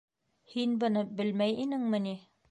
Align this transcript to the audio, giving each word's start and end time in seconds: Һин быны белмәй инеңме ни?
Һин 0.53 0.71
быны 0.83 1.03
белмәй 1.19 1.53
инеңме 1.65 2.01
ни? 2.07 2.15